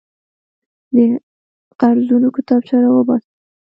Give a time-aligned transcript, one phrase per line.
[0.93, 0.95] د
[1.79, 3.29] قرضونو کتابچه راوباسه.